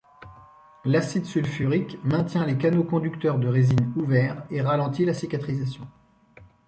L'acide 0.83 1.25
sulfurique 1.25 2.03
maintient 2.03 2.43
les 2.43 2.57
canaux 2.57 2.83
conducteurs 2.83 3.37
de 3.37 3.47
résine 3.47 3.93
ouverts 3.95 4.47
et 4.49 4.59
ralentit 4.59 5.05
la 5.05 5.13
cicatrisation. 5.13 5.87